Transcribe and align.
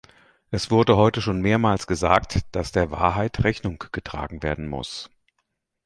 Es 0.49 0.71
wurde 0.71 0.97
heute 0.97 1.21
schon 1.21 1.41
mehrmals 1.41 1.85
gesagt, 1.85 2.39
dass 2.53 2.71
der 2.71 2.89
Wahrheit 2.89 3.43
Rechnung 3.43 3.77
getragen 3.91 4.41
werden 4.41 4.67
muss. 4.67 5.11